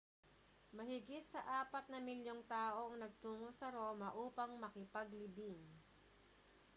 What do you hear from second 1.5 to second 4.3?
apat na milyong tao ang nagtungo sa roma